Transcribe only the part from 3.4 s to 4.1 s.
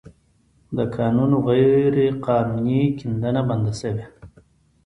بنده شوې